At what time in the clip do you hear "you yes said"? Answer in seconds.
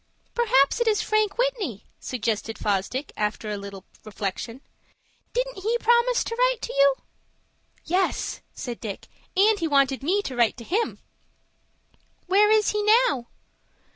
6.73-8.79